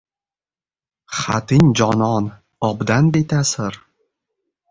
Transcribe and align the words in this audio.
Xating, 1.19 1.67
jonon, 1.81 2.31
obdan 2.71 3.13
beta’sir 3.19 3.81